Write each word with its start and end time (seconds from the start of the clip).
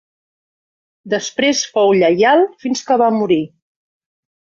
Després 1.15 1.63
fou 1.77 1.93
lleial 2.01 2.45
fins 2.65 2.85
que 2.89 3.01
va 3.07 3.15
morir. 3.23 3.43